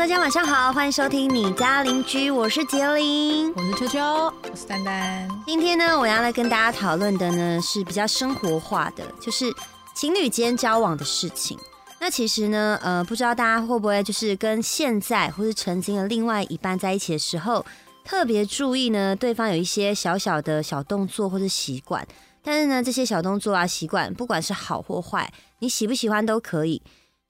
[0.00, 5.28] 大家晚上好，欢迎收听你家邻居，我是杰林，我是秋秋，我是丹丹。
[5.44, 9.54] 今天呢，我要来跟大家讨论的呢是比较生活化的，就是
[9.94, 11.58] 情侣间交往的事情。
[12.00, 17.62] 那其实呢，呃，不知道大家会不会就是跟现在或是曾经的另外一半在一起的时候，
[18.02, 22.08] 特别注意呢，对方有一些小小的小动作或者习惯。
[22.42, 26.80] 但是呢，这些小动作啊、习惯，不管是好或坏，你喜不喜欢都可以。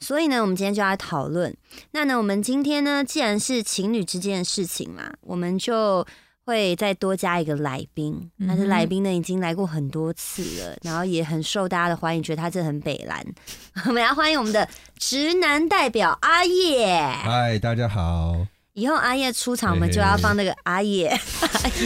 [0.01, 1.55] 所以呢，我们今天就来讨论。
[1.93, 6.05] 那呢，我们今天呢，既然是情侣之间的事情嘛，我们就
[6.47, 8.31] 会再多加一个来宾。
[8.49, 13.25] 但是来宾呢，已经来过很多次了，然后也很受大家的欢迎，觉得他真的很北蓝。
[13.87, 16.97] 我们要欢迎我们的直男代表阿叶。
[16.97, 18.47] 嗨，大家好。
[18.75, 21.09] 以后阿叶出场，我们就要放那个阿叶。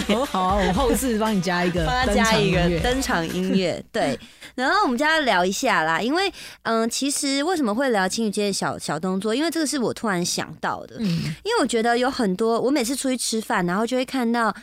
[0.09, 3.83] 哦，好啊，我后置帮你加一个， 帮他加一个登场音乐。
[3.91, 4.19] 对，
[4.55, 6.30] 然后我们就要聊一下啦，因为
[6.62, 9.34] 嗯，其实为什么会聊情侣间的小小动作？
[9.34, 10.97] 因为这个是我突然想到的。
[10.98, 11.07] 嗯，
[11.43, 14.55] 因为我觉得有很多，我每次出去吃饭，然后就会看到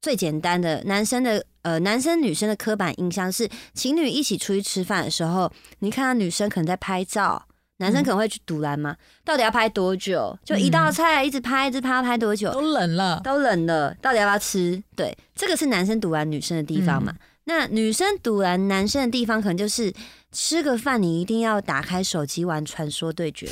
[0.00, 7.46] 最简单的男生的呃，男生女生的刻板印象是，情侣一起出去吃饭的时候，你看到女生可能在拍照。
[7.78, 8.96] 男生可能会去堵拦吗？
[9.24, 10.38] 到底要拍多久？
[10.44, 12.50] 就一道菜一直拍，一直拍，拍多久？
[12.52, 14.82] 都冷了，都冷了，到底要不要吃？
[14.94, 17.12] 对，这个是男生堵拦女生的地方嘛？
[17.44, 19.92] 那女生堵拦男生的地方，可能就是
[20.32, 23.46] 吃个饭，你一定要打开手机玩传说对决。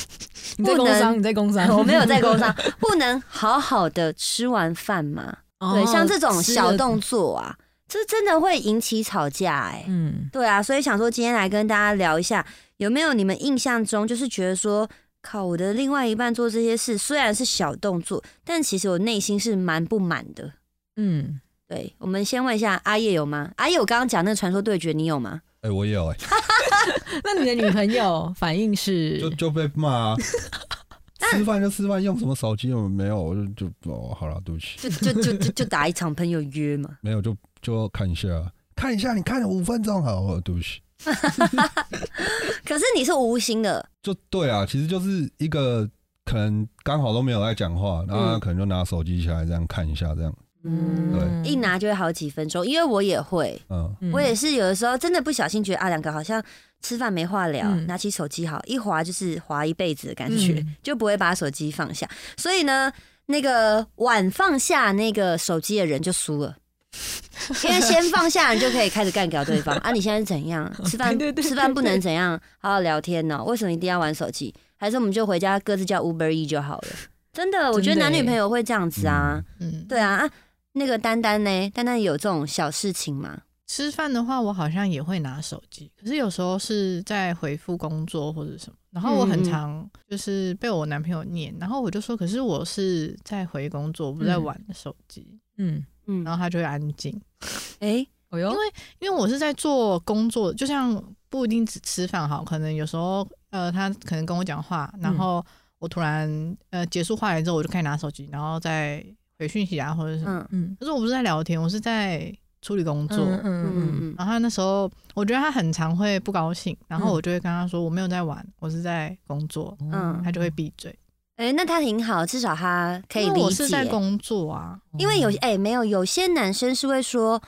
[0.58, 1.18] 你在工商？
[1.18, 1.76] 你在工商？
[1.76, 5.36] 我没有在工商， 不能好好的吃完饭吗？
[5.60, 7.54] 对，像这种小动作啊，
[7.86, 9.84] 这真的会引起吵架哎。
[9.86, 12.44] 嗯，对啊，所以想说今天来跟大家聊一下。
[12.78, 14.88] 有没有你们印象中，就是觉得说，
[15.22, 20.52] 靠我的另外一半做这些事，虽然是小动作，但其实我内心是蛮不满的。
[20.96, 23.50] 嗯，对，我们先问一下阿叶有吗？
[23.56, 25.40] 阿叶，我刚刚讲那个传说对决，你有吗？
[25.62, 26.16] 哎，我有哎。
[27.24, 29.18] 那你的女朋友反应是？
[29.20, 30.14] 就就被骂，
[31.32, 32.72] 吃饭就吃饭，用什么手机？
[32.72, 33.20] 我没有？
[33.20, 34.78] 我就就哦，好了，对不起。
[34.78, 36.98] 就就就就就打一场朋友约嘛？
[37.00, 38.28] 没有，就就看一下，
[38.76, 40.80] 看一下，你看了五分钟，好，对不起。
[42.64, 45.88] 可是你是无心的，就对啊，其实就是一个
[46.24, 50.34] 可能刚好都没有在讲话，然后可能就拿手机起来这样看一下，这样，
[50.64, 56.42] 嗯，对，一拿就会好几分钟，因为我也会，嗯，我也是有的时候真的不小心觉得啊，两个好像
[56.82, 62.92] 吃饭没话聊，拿起手机好一划就是划一辈子的感觉，就不会把手机放下，所以呢，
[63.26, 66.56] 那个晚放下那个手机的人就输了。
[67.64, 69.92] 因为先放下，你就可以开始干掉对方啊！
[69.92, 70.70] 你现在是怎样？
[70.86, 72.40] 吃饭吃饭不能怎样？
[72.58, 73.42] 好好聊天呢？
[73.44, 74.54] 为什么一定要玩手机？
[74.76, 76.88] 还是我们就回家各自叫 Uber E 就好了？
[77.32, 79.42] 真的，我觉得男女朋友会这样子啊。
[79.60, 80.30] 嗯，对啊啊！
[80.72, 81.70] 那个丹丹呢？
[81.70, 83.42] 丹丹有这种小事情吗？
[83.66, 88.76] 吃饭的话，我好像也会拿手机，可是有时候是在回复工作或者什么。
[88.90, 95.76] 然后我很常就是被我男朋友念，然后我就说：“可是我是在回工作，不在玩手机。”嗯。
[95.76, 95.84] 嗯，
[96.24, 97.20] 然后他就会安静。
[97.80, 105.44] 哎，因为因为我是在做工作，就像不一定只吃饭哈，可能有时候呃，他可能跟我讲话，然后
[105.78, 109.04] 我突然呃结束话题之后，我就开始拿手机，然后再
[109.38, 110.46] 回讯息啊或者什么。
[110.50, 113.18] 嗯，可是我不是在聊天，我是在处理工作。
[113.18, 114.14] 嗯嗯嗯。
[114.18, 119.76] 然后他那时候，我觉得他很常会不高兴，然后我就会跟他说我没有在玩，我是在工作。
[119.80, 120.98] 嗯，他就会闭嘴。
[121.36, 123.40] 哎，那他挺好，至少他可以理解。
[123.40, 127.40] 我是在工作啊，因为有哎没有有些男生是会说，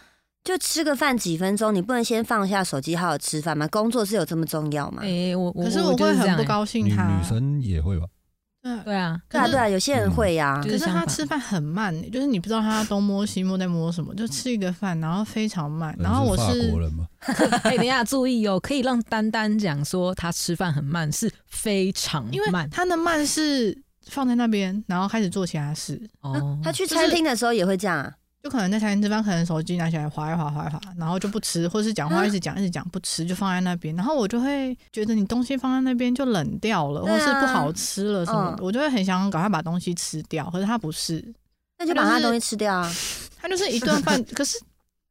[0.45, 3.67] 就吃个饭几分钟，你不能先放下手机好好吃饭吗？
[3.69, 5.03] 工作是有这么重要吗？
[5.03, 6.89] 哎，我可是我会很不高兴。
[6.95, 8.07] 他女生也会吧？
[8.63, 10.61] 对对啊，对啊对啊，有些人会呀。
[10.63, 15.95] 可是他吃饭很慢，就是你不知道他东摸西摸在摸什么，就吃一个饭，然后非常慢。
[15.99, 17.07] 然后我是国人吗？
[17.65, 22.69] 哎，等一下，注意哦，可以让丹丹讲说他吃饭很慢，是非常慢。
[22.71, 23.83] 他的慢是。
[24.11, 26.01] 放在那边，然后开始做其他事。
[26.23, 28.11] 哦， 他去餐厅的时候也会这样，
[28.49, 33.95] 就可能在餐厅这边，可能手机拿起来划一划，划一划，然后就不吃，或是讲话一直讲，一直讲不吃，就放在那边。
[33.95, 40.49] 然后我就会觉得你东西放在那边就冷掉了，或是不好吃了什么，我就会很想赶快把东西吃掉。
[40.51, 41.23] 可是他不是，
[41.79, 42.91] 那就把他东西吃掉啊。
[43.37, 44.59] 他就是一顿饭， 可是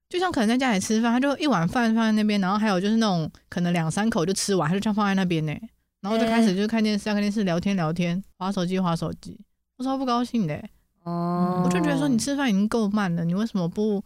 [0.09, 5.53] 就像可能在家里吃饭，他就一碗饭放在那边，然后还有就是那种可能两三口就吃完，他就这样放在那边呢。
[6.01, 9.39] 然后就开始就看电视，看电视聊天聊天，划手机划手机，
[9.77, 10.59] 我超不高兴的。
[11.07, 14.03] 哦，我就觉得说你吃饭已经够慢了，你为什么不？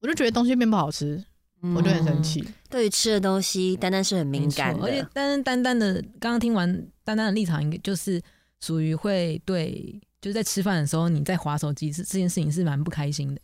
[0.00, 1.22] 我就觉得东西变不好吃，
[1.74, 2.44] 我就很生气。
[2.68, 4.82] 对于吃的东西，丹丹是很敏感的。
[4.84, 6.68] 而且丹丹丹的刚刚听完
[7.04, 8.20] 丹丹的立场，应该就是
[8.60, 13.40] 属于会对，就是在吃饭的时候你在划手机，是这件事情是蛮不开心的。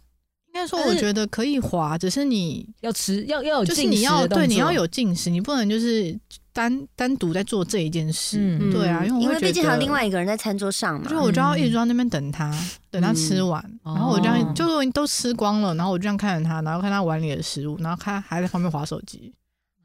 [0.48, 6.18] 应该说，我觉得可以划，只是你要吃要要有就是进食你要对你要有进食，你不能就是
[6.52, 8.38] 单单独在做这一件事。
[8.60, 11.20] 嗯对啊，因为因为毕竟还有另外一个人在餐桌上嘛就。
[11.20, 12.52] 我就要一直坐在那边等他，
[12.90, 19.32] 等他吃完，嗯然后我这样就是都吃光了，然后我就这样看着他，然后看他碗里的食物，然后他还在旁边划手机，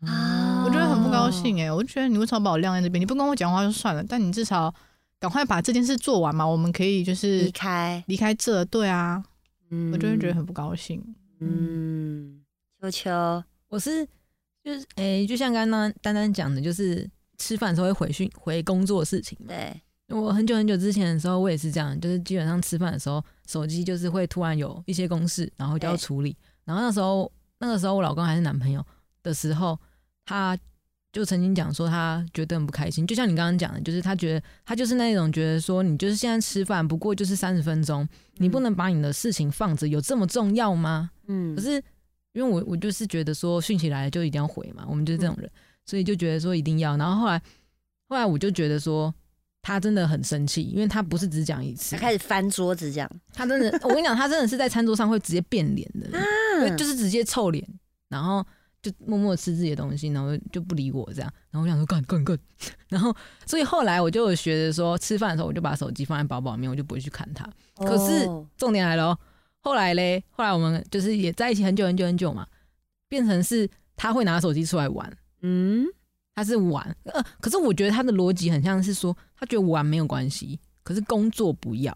[0.01, 3.01] 啊我觉得很不高哦兴哎、我就觉得你为什么把我晾在这边？
[3.01, 4.73] 你不跟我讲话就算了，但你至少
[5.19, 8.65] 赶快把这件事做完嘛，我们可以就是离开，离开这。
[8.65, 9.23] 对啊，
[9.71, 11.01] 嗯我就会觉得很不高兴。
[11.39, 12.41] 嗯，
[12.81, 14.07] 秋秋，我是
[14.67, 19.45] 就是诶、就像刚刚丹丹讲的，就是吃饭的时候会回讯回工作的事情嘛。
[19.47, 26.35] 对，我很久很久之前的时候，我也是这样，就是基本上吃饭的时候，手机就是会突然有一些公事，然后就要处理。
[26.65, 28.85] 然后那时候那个时候我老公还是男朋友
[29.23, 29.79] 的时候，
[30.25, 30.57] 他
[31.13, 38.05] 就曾经讲说他觉得很不开心，就像你刚刚讲的，就是他觉得他就是那种觉得说你就是现在吃饭不过就是三十分钟，
[38.35, 41.11] 你不能把你的事情放着，有这么重要吗？
[41.27, 41.81] 嗯可是
[42.37, 45.49] 因为我我就是觉得说讯息来了就一定要回嘛，我们就是这种人，
[45.87, 46.95] 所以就觉得说一定要。
[46.95, 47.41] 然后后来
[48.07, 49.11] 后来我就觉得说
[49.63, 57.67] 他真的很生气，因为他不是只讲一次他，开始翻桌子这样，他真的我跟你讲，他真的是在餐桌上会直接变脸的，对，就是直接臭脸，
[58.07, 58.45] 然后
[58.83, 61.33] 就默默吃自己的东西，然后就不理我这样。
[61.49, 62.37] 然后我想说干干干，
[62.87, 63.13] 然后
[63.47, 67.49] 所以后来我就有学着说，吃饭的时候我就把手机放在包包里面，我就不会去看他。
[67.77, 69.19] 可是哦重点来了哦，
[69.67, 72.47] 后来嘞，后来我们就是也在一起很久很久很久嘛，
[73.09, 75.85] 变成是他会拿手机出来玩，嗯，
[76.33, 81.93] 他是玩，呃，可是我觉得他的逻辑很像是说，他觉得玩没有关系，可是工作不要，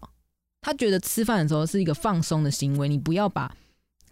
[0.60, 3.50] 他觉得吃饭的时候是一个放松的行为，你不要把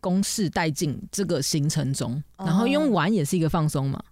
[0.00, 2.46] 公事带进这个行程中，哦。
[2.46, 4.02] 然后用玩也是一个放松嘛，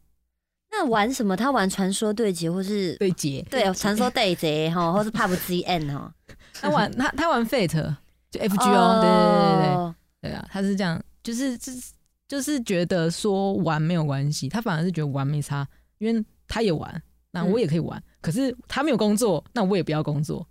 [0.70, 1.34] 那玩什么？
[1.34, 6.14] 他玩传说对决，或是对决，对传说对决哈，或是 PUBG N 哈。
[6.60, 7.96] 他玩他他玩 Fate
[8.30, 9.74] 就 FGO，、对对对对对。
[9.74, 11.92] 哦对啊，他是这样，就是就是
[12.26, 15.66] 就是觉得说玩没有关系，他反而是觉得玩没差，
[15.98, 20.44] 因为他也玩，那嗯我也可以玩，可是他没有工作，那我也不要工作，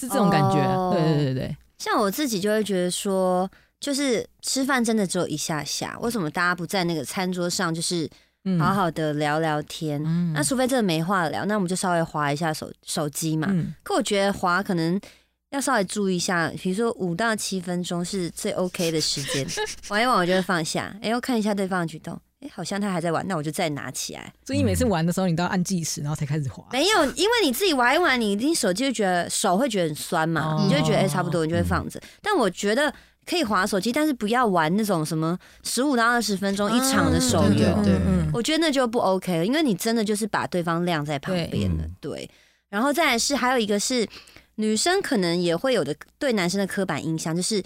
[0.00, 0.58] 是这种感觉。
[0.58, 3.48] 哦对对对对，像我自己就会觉得说，
[3.78, 8.10] 就是吃饭真的只有一下下，为什么大家不在那个餐桌上，就是
[8.44, 10.02] 嗯好好的聊聊天？
[10.04, 13.46] 嗯那除非真的没话聊，那我们就稍微划一下手手机嘛。
[13.52, 15.00] 嗯可我觉得划可能
[15.52, 19.46] 要稍微注意一下，比如说五到七分钟是最 OK 的时间，
[19.88, 24.32] 玩一玩我就会放下，哎、我看一下对方的举动，哎、好像他还在玩，那我就再拿起来。
[24.46, 26.64] 所以你每次玩的时候，你都要按计时，然后才开始滑。
[26.72, 32.00] 没有，因为你自己玩一玩，你一定手机就觉得手会觉得很酸嘛，哦你就觉得哎、差不多，你就会放着。
[32.22, 32.92] 但我觉得
[33.26, 37.50] 可以滑手机，但是不要玩那种什么十五到二十分钟一场的手游。
[37.50, 42.28] 对对对嗯我觉得那就不 OK 了，因为你真的就是把对方晾在旁边了，对。
[42.70, 44.08] 然后再来是还有一个是
[44.56, 47.62] 女生可能也会有的对男生的刻板印象，就是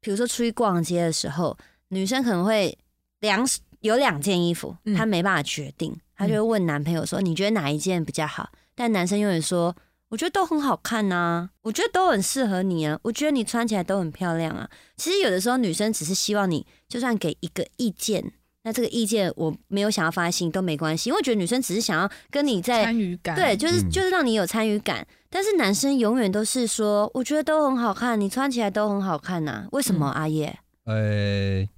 [0.00, 1.56] 比如说出去逛街的时候，
[1.88, 2.76] 女生可能会
[3.20, 3.46] 两
[3.80, 9.74] 有两件衣服，嗯她没办法决定，她就会问男朋友说：“你觉得哪一件比较好？”但男生永远说
[10.10, 18.32] ：“我觉得都很好看呐、我觉得都很适合你啊，我觉得你穿起来都很漂亮啊。”其实有的时候女生只是希望你就算给一个意见。
[18.64, 23.90] 那这个意见我没有想要发在心里都没关系，因为我觉得女生只是想要跟你在参与感，对，就是嗯。
[23.90, 25.06] 就是让你有参与感。
[25.28, 30.12] 但是男生永远都是说，我觉得都很好看，你穿起来都很好看呐、为什么、嗯。
[30.12, 30.58] 阿叶？
[30.84, 31.68] 呃、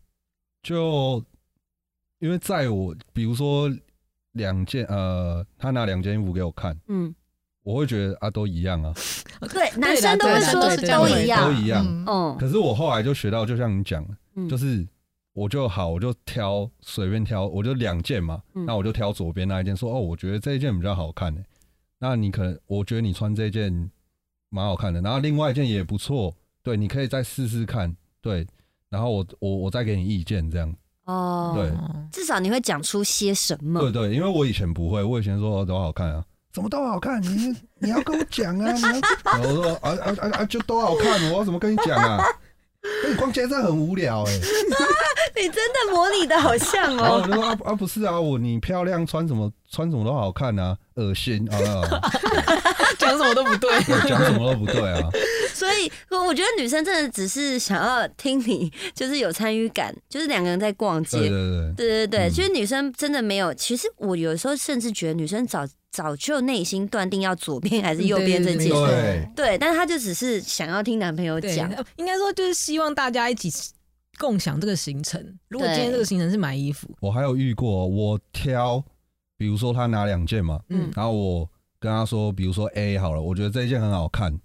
[0.62, 1.22] 就
[2.20, 3.68] 因为在我比如说
[4.32, 7.14] 两件呃，他拿两件衣服给我看，嗯，
[7.62, 8.94] 我会觉得啊都一样啊，
[9.52, 11.84] 对，男生都会说对对对一样都，一样。
[11.84, 12.04] 嗯。
[12.06, 14.06] 嗯，可是我后来就学到，就像你讲
[14.48, 14.86] 就是
[15.36, 18.64] 我就好，我就挑随便挑，我就两件嘛，嗯。
[18.64, 21.44] 那我就挑左边那一件，说哦，我觉得这一件比较好看诶、
[21.98, 23.90] 那你可能我觉得你穿这件
[24.48, 28.46] 蛮好看的，然后另外一件也不错，对，你可以再试试看，对，
[28.88, 30.74] 然后我我我再给你意见这样，
[31.04, 31.68] 哦，对。
[31.68, 33.78] 哦至少你会讲出些什么。
[33.78, 33.92] 对。
[33.92, 38.90] 对，因为我以前不会，我以前说哦都好看啊，怎么都好看，你你要跟我讲啊，你要，
[39.36, 42.24] 然后我说啊啊啊啊就都好看，我要怎么跟你讲啊？
[43.02, 44.32] 跟你逛街真的很无聊哎、
[45.36, 46.98] 你真的模拟的好像哦。
[46.98, 51.56] 然后我就说啊啊不是啊，我你漂亮穿什么穿什么都好看啊，恶心啊，
[52.98, 53.70] 讲什么都不对。
[53.84, 55.08] 对讲什么都不对啊，
[55.56, 61.18] 所以我觉得女生真的只是想要听你，就是有参与感，就是两个人在逛街。
[61.18, 63.52] 对对对，对对其实女生真的没有。
[63.54, 68.72] 其实我有时候甚至觉得女生早早就内心断定要左边还是右边这件对事。
[68.72, 73.50] 对对，但是她就只是想要听男朋友讲。，应该说就是希望大家一起
[74.18, 75.20] 共享这个行程。
[75.48, 78.82] 如果今天这个行程是买衣服，我还有遇过，我挑，
[79.38, 81.48] 比如说他拿两件嘛，嗯然后我
[81.78, 84.38] 跟他说，比如说 A 好了，我觉得这一件很好看，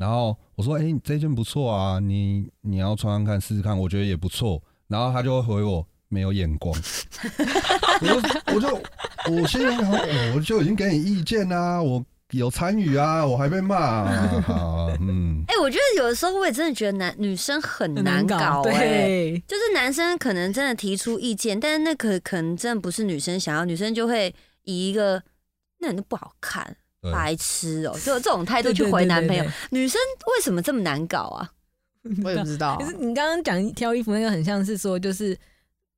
[0.00, 6.74] 然后我说：“哎、你这件不错啊，你你要穿穿看试试看，我觉得也不错。”然后他就会回我没有眼光，
[8.00, 8.82] 我就我就
[9.30, 9.90] 我心里想，
[10.34, 25.22] 我就已经给你意见啦、我有参与啊，我还被骂、啊，好，嗯，哎、我觉得有的时候我也真的觉得男女生很很难搞、哎，对，就是男生可能真的提出意见，但是那可可能真的不是女生想要，女生就会以一个
[25.78, 26.76] 那你都不好看，对，
[27.12, 29.52] 白痴哦、就有这种态度去回男朋友对。
[29.70, 29.98] 女生
[30.36, 31.50] 为什么这么难搞啊？
[32.24, 32.86] 我也不知道可。
[32.86, 35.36] 是你刚刚讲挑衣服那个，很像是说，就是，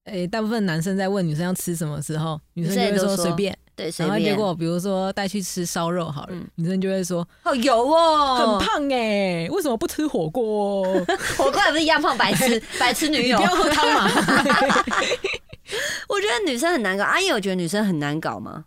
[0.04, 4.34] 诶、大部分男生在问女生要吃什么时候，女生就会说说随便，对，然后结。
[4.34, 10.82] 果比如说带去吃烧肉好了，嗯女生就会说好油哦，很胖哎、为什么不吃火锅？
[11.38, 13.50] 火锅还不是一样胖，白痴 白痴女友你不。
[13.52, 14.10] 要喝汤嘛。
[16.08, 18.64] 我觉得女生很难搞，阿姨有觉得女生很难搞吗？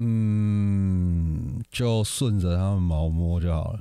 [0.00, 1.07] 嗯，
[1.78, 3.80] 就顺着他们毛摸就好了。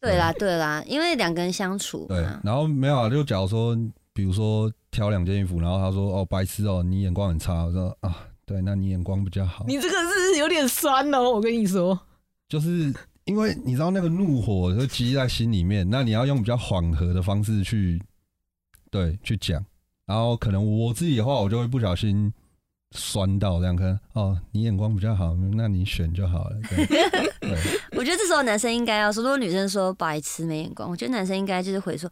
[0.00, 3.78] 对啦，对啦，因为两个人相处对，，然后没有啊，就假如说，
[4.12, 11.96] 比如说挑两件衣服，然后他说：“哦，白痴哦，你眼光很差。”我说：“啊，对，那你眼光比较好。”你这个是有点酸哦，我跟你说。
[12.48, 12.92] 就是
[13.26, 18.02] 因为你知道那个怒火就积在心里面，那你要用比较缓和的方式去
[18.90, 19.64] 对去讲，
[20.04, 22.32] 然后可能我自己的话，我就会不小心
[22.96, 26.56] 酸到这样，可能哦，你眼光比较好，那你选就好了。
[27.92, 32.10] 我觉得这时候男生应该要说，如果女生说白痴没眼光，我觉得男生应该就是回说，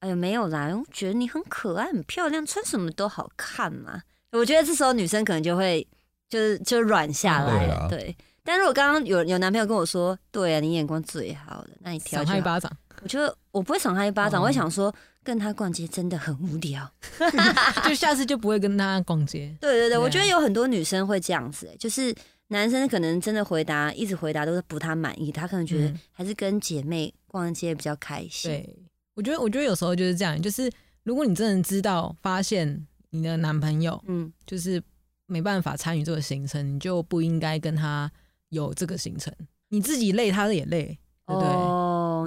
[0.00, 4.02] 哎呦没有啦，我觉得你很可爱、很漂亮，穿什么都好看嘛。
[4.32, 5.84] 我觉得这时候女生可能就会
[6.28, 8.16] 就是就软下来了，对啊对。
[8.44, 12.70] 但如果刚刚有有男朋友跟我说，对啊，你眼光最好的，那你挑他一巴掌，
[13.02, 16.90] 我觉得我不会赏他一巴掌，哦我会想说跟他逛街真的很无聊。
[17.84, 19.54] 就下次就不会跟他逛街。
[19.60, 22.14] 对对对，我觉得有很多女生会这样子、欸就是
[22.48, 28.50] 男生可能真的回答一直回答都是不太满意，他可能觉得嗯还是跟姐妹逛街比较开心。
[28.50, 28.76] 对，
[29.14, 30.68] 我觉得，我觉得有时候就是这样，就是
[31.04, 34.82] 如果你真的知道发现你的男朋友嗯，就是
[35.26, 38.10] 没办法参与这个行程，你就不应该跟他
[38.48, 39.32] 有这个行程。
[39.68, 40.98] 你自己累，他也累，
[41.28, 41.48] 对不对？
[41.48, 41.79] 哦，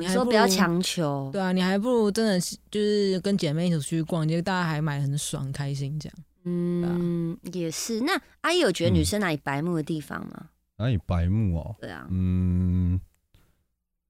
[0.08, 1.30] 你说不要强求。
[1.32, 6.18] 对啊，你还不如真的是就是跟姐妹一起出去逛街，大家还买很爽开心这样。
[6.46, 8.02] 嗯，也是。
[8.02, 10.50] 那阿姨有觉得女嗯生哪里白目的地方吗？
[10.78, 11.76] 哪里白目哦？
[11.80, 13.00] 对啊，嗯，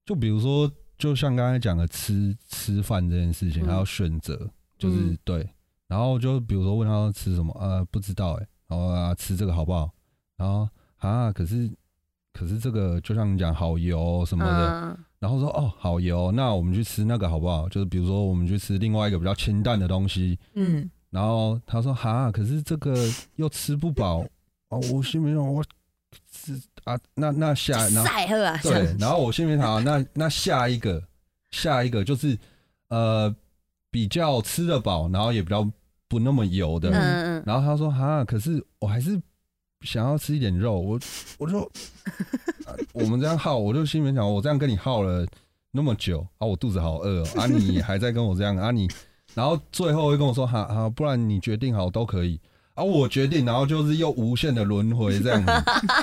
[0.04, 5.48] 就比如说，就像刚才讲的吃吃饭这件事情，嗯还要选择，就是、嗯对。
[5.86, 9.90] 然后就比如说问他吃什么，呃，不知道哎、然后啊吃这个好不好？
[10.36, 11.70] 然后啊，可是
[12.32, 17.66] 可是这个就像你讲好油什么的，嗯，然后说哦好油，那我们去吃那个好不好？
[17.70, 22.94] 就是比如说我们去吃另外一个比较清淡的东西，嗯，然后他说哈，可是这个
[23.36, 24.22] 又吃不饱。
[24.68, 25.64] 哦，我心里想我
[26.30, 31.02] 是啊，那那下然后晒喝啊，对，然后我心里想啊，那那下一个
[31.50, 32.38] 下一个就是
[32.88, 33.34] 呃
[33.90, 35.66] 比较吃得饱，然后也比较
[36.06, 39.18] 不那么油的，嗯嗯嗯，然后他说哈，可是我还是
[39.80, 41.00] 想要吃一点肉，我
[41.38, 41.70] 我就、啊
[42.92, 45.26] 我们这样耗，我就心里面想，我这样跟你耗了
[45.70, 48.88] 那么久啊，我肚子好饿、哦、啊，你还在跟我这样啊你，
[49.34, 52.40] 然后最后会跟我说哈哈，不然你决定好都可以
[52.74, 55.52] 啊，我决定，然后就是又无限的轮回这样子，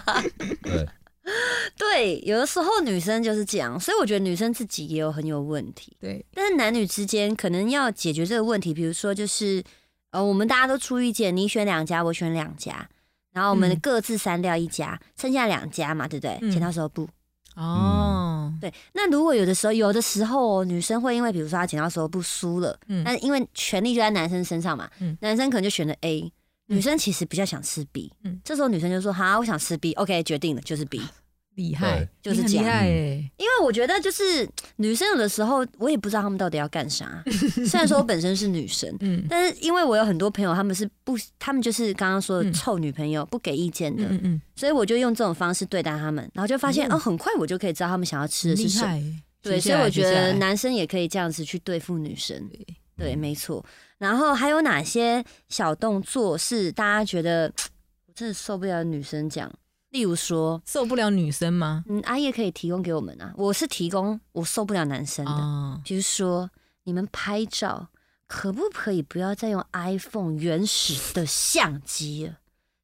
[0.64, 0.88] 对，
[1.78, 5.96] 对，有的时候女生就是这样，所以我觉得女生自己也有很有问题。
[6.00, 9.64] 对，但是男女之间可能要解决这个问题，比如说就是
[10.12, 12.90] 呃，我们大家都出意见，你选两家，我选两家，
[13.34, 16.38] 然后我们嗯各自删掉一家，剩下两家嘛，对不对？
[16.42, 17.08] 嗯剪刀石头布。
[17.56, 26.32] 哦，对，那如果有的时候，有的时候哦女生会因为比如说她剪刀石头布输了，嗯但因为权力就在男生身上嘛，嗯男生可能就选了 A，
[26.68, 31.02] 女生其实比较想吃 B，、嗯这时候女生就说好，我想吃 B，OK，、决定了就是 B。
[31.56, 37.24] 厉害，就是厉害哎，因为我觉得就是女生有的时候，我也不知道她们到底要干啥。
[37.68, 49.22] 虽然说我本身是女生，嗯但是因为我有很多朋友，他们是不，他们就是刚刚说的嗯臭女朋友，不给意见的，嗯嗯所以我就用这种方式对待他们，然后就发现，嗯哦，很快我就可以知道他们想要吃嗯，的是什么。
[49.42, 52.50] 对，所以我觉得男生也可以这样子去对付女生。
[52.98, 53.66] 对没错。
[53.98, 57.52] 然后还有哪些小动作是大家觉得
[58.06, 59.52] 我真的受不了女生讲？
[59.92, 61.84] 例如说，受不了女生吗？
[61.88, 63.34] 嗯，阿叶可以提供给我们啊。
[63.38, 66.50] 我是提供我受不了男生的，哦，比如说
[66.84, 67.90] 你们拍照
[68.26, 72.40] 可不可以不要再用 iPhone 原始的相机了？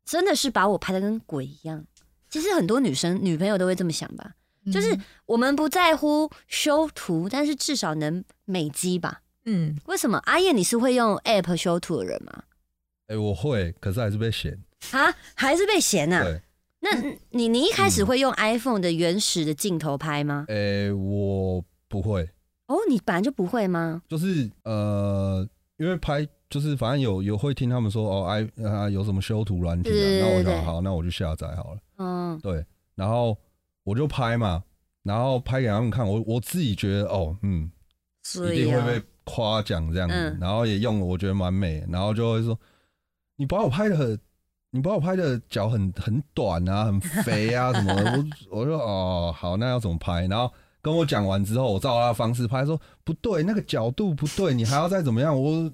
[0.06, 1.86] 真的是把我拍的跟鬼一样。
[2.30, 4.34] 其实很多女生女朋友都会这么想吧，
[4.72, 9.22] 就是嗯我们不在乎修图，但是至少能美肌吧。
[9.46, 12.44] 嗯，为什么阿燕你是会用 App 修图的人吗？
[13.08, 14.62] 哎、我会，可是还是被嫌，
[14.92, 16.42] 啊，还是被嫌呐、对，
[16.92, 20.46] 那你你一开始嗯会用 iPhone 的原始的镜头拍吗？
[20.50, 22.30] 哎、我不会，
[22.68, 24.02] 哦，你本来就不会吗？
[24.08, 31.80] 就是呃，因为拍就是反正有有会听他们说哦，i 啊有什么修图软体啊，对对对对那我想好，那我就下载好了。
[31.98, 32.66] 嗯，对，
[32.96, 33.38] 然后
[33.84, 34.64] 我就拍嘛，
[35.04, 37.70] 然后拍给他们看，我我自己觉得哦，嗯，
[38.24, 42.58] 所以啊一定会被夸奖这样子，嗯然后也用了，我觉得蛮美，然后就会说
[43.36, 44.18] 你把我拍的很，
[44.78, 50.28] 你把我拍的脚很很短啊，很肥啊什么的，我我说哦好，那要怎么拍？
[50.28, 55.36] 然后跟我讲完之后，我照他的方式拍，说不对，那个角度不对，你还要再怎么样？
[55.36, 55.70] 我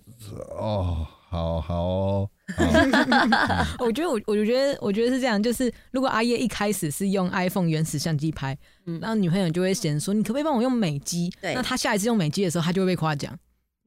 [0.57, 2.29] 哦，好好哦
[3.79, 11.29] 我觉得我我觉得我觉得是这样，就是如果阿叶一开始是用 iPhone 原始相机拍，嗯然后女朋友就会嫌说你可不可以帮我用美肌？
[11.41, 13.37] 对那他下一次用美肌的时候，他就会被夸奖。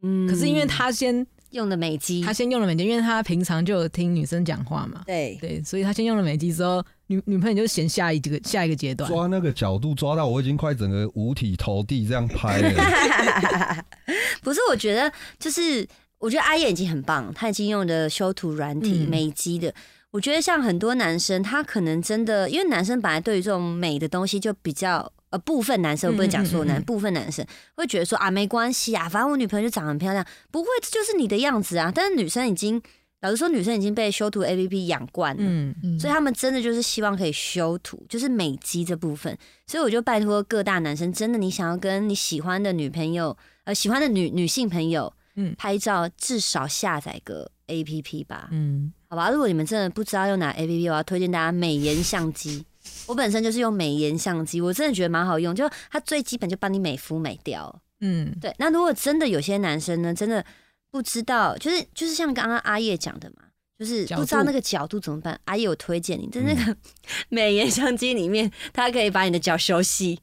[0.03, 9.11] 嗯可是因为他先用的美肌，他先用了美肌，因为他平常就有听女生讲话嘛，对对，所以他先用了美肌之后，女女朋友就嫌下一个下一个阶段。
[9.11, 13.85] 抓那个角度抓到我已经快整个五体投地这样拍了。
[14.43, 15.85] 不是，我觉得就是，
[16.19, 19.75] 我觉得阿燕已经很棒，他已经用的修图软体、嗯美肌的。
[20.13, 25.13] 我觉得像很多男生，他可能真的，因为男生本来对于这种美的东西就比较。
[25.31, 31.91] 呃，部分男生我不能讲所有男，嗯嗯嗯嗯部分男生会觉得说啊，没关系啊，反正我女朋友就长得很漂亮，不会，这就是你的样子啊。
[31.93, 32.81] 但是女生已经，
[33.23, 39.37] 老实说，女生已经被修图 A P P 养惯了，所以他们真的就是希望可以修图，就是美肌这部分。
[39.67, 49.31] 所以我就拜托各大男生，真的你想要跟你喜欢的女朋友，呃，喜欢的女女性朋友，嗯拍照至少下载个 A P P 吧，嗯，好吧？
[49.31, 52.65] 如果你们真的不知道用哪 A P P，我要推荐大家美颜相机。
[53.07, 57.83] 我本身就是用美颜相机，我真的觉得蛮好用，就它最基本就帮你美肤美掉。
[58.01, 60.45] 嗯，对，那如果真的有些男生呢，真的
[60.91, 63.37] 不知道，就是就是像刚刚阿叶讲的嘛，
[63.79, 65.41] 就是不知道那个角度怎么办。
[65.45, 66.77] 阿叶有推荐你，在那个
[67.31, 70.21] 美颜相机里面，它可以把你的脚修细，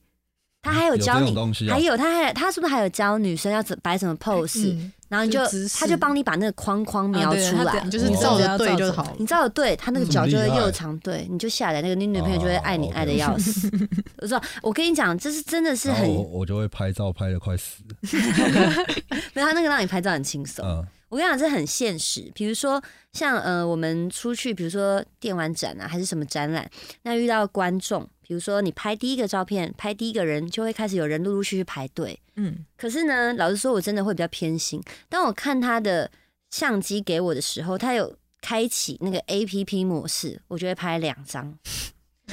[0.63, 1.35] 他还有教你，
[1.69, 5.39] 还有他还他是不是还有教女生要怎摆什么 pose，、嗯然后你就
[5.77, 7.65] 他就帮你把那个框框描出来。
[7.65, 9.13] 他这样就是哦照着对就好了。
[9.19, 13.69] 你照的对，他那个嗯脚就会又长，对，你就下来那个你女朋友就会爱你哦爱的要死。
[14.17, 17.83] 我说，我跟你讲，这是真的是很我我就会拍照拍的快死。
[19.35, 20.65] 没有他那个让你拍照很轻松。
[20.65, 22.31] 嗯，我跟你讲，这很现实。
[22.33, 26.67] 比如说，像呃，我们出去，比如说电玩展啊，还是什么展览，
[27.03, 32.19] 那遇到观众，比如说你拍第一个照片，拍第一个人，就会开始有人陆陆续续排队。
[32.35, 34.81] 嗯，可是呢，老实说，我真的会比较偏心。
[35.09, 36.09] 当我看他的
[36.49, 41.57] 相机给我的时候，他有开启那个 A P P 模式，我就会拍两张。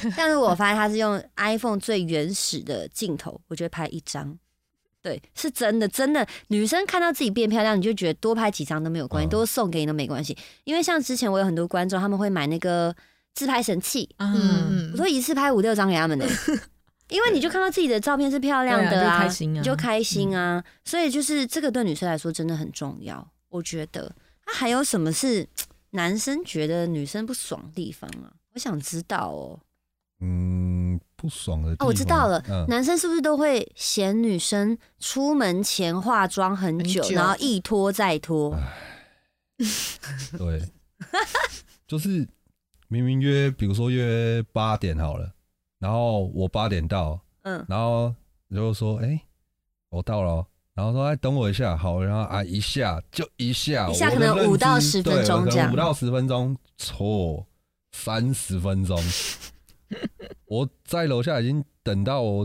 [0.17, 4.39] 但是我发现他是用 iPhone 最原始的镜头，我就会拍一张。
[5.03, 6.27] 对，是真的，真的。
[6.49, 10.37] 女生看到自己变漂亮，你就觉得多拍几张都没有关系，嗯多送给你都没关系。
[10.65, 12.95] 因为像之前我有很多观众，他们会买那个
[13.35, 16.27] 自拍神器，啊，嗯我说一次拍五六张给他们呢、
[17.09, 24.13] 因为你就看到自己的照片是漂亮的啊啊，就开心啊你就开心啊，所以就是这个对女生来说真的很重要，我觉得。
[24.47, 25.47] 那还有什么是
[25.91, 28.33] 男生觉得女生不爽的地方啊？
[28.55, 29.59] 我想知道哦。
[30.23, 38.55] 嗯，不爽的地哦，我知道了，嗯，男生是不是都会嫌女生出门前化妆很久，很久然后一拖再拖？
[40.37, 40.63] 对，
[41.89, 42.29] 就是
[42.91, 45.33] 明明约，比如说约八点好了，
[45.79, 48.13] 然后我八点到，嗯，然后
[48.49, 49.21] 你就说，哎、
[49.91, 55.73] 我到了哦，然后说，哎，等我一下，好，然后啊，一下就一下，一下可能五到十分钟这样。
[55.73, 57.47] 五到十分钟，错，
[57.93, 58.99] 三十分钟，
[60.47, 62.45] 我在楼下已经等到我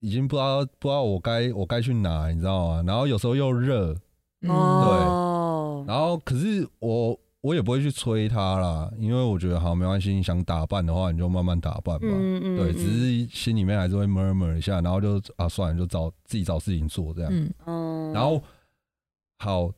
[0.00, 2.82] 已经不知道不知道我该我该去哪，你知道吗？
[2.84, 3.94] 然后有时候又热，
[4.40, 12.08] 嗯哦，然后可是我我也不会去催他啦，因为我觉得好没关系，你想打扮的话你就慢慢打扮吧。
[12.10, 17.30] 嗯嗯，对，嗯只是心里面还是会 murmur 一下，然后就啊算了，就找自己找事情做这样。
[17.32, 18.42] 嗯哦，然后
[19.38, 19.70] 好，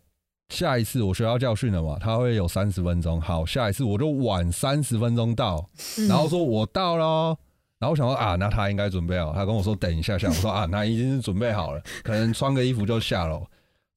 [0.49, 3.21] 下一次我学到教训了嘛，他会有三十分钟。
[3.21, 5.69] 好，下一次我就晚三十分钟到，
[5.99, 7.39] 嗯然后说我到了哦。
[7.79, 9.33] 然后我想说啊，那他应该准备好。
[9.33, 13.47] 他跟我说等一下下，我说啊，那已经是准备好了，可能穿个衣服就下楼。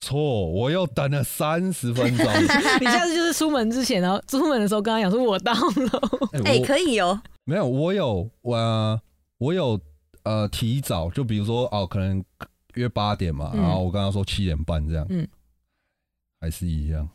[0.04, 2.26] 错，我又等了三十分钟。
[2.82, 9.02] 你下次就是出门之前，然后出门的时候跟他讲说我到了，哎，我可以哦，没有，我有我、呃、
[9.38, 9.80] 我有
[10.24, 12.24] 呃提早，就比如说哦，可能
[12.74, 13.62] 约八点嘛，嗯。
[13.62, 15.26] 然后我跟他说七点半这样，嗯，
[16.42, 17.08] 还是一样。